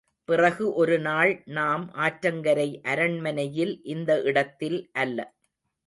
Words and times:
பிறகு 0.29 0.65
ஒருநாள் 0.73 1.43
நாம் 1.49 1.85
ஆற்றங்கரை 1.97 2.67
அரண்மனையில் 2.85 3.75
இந்த 3.85 4.21
இடத்தில் 4.23 4.79
அல்ல. 4.95 5.19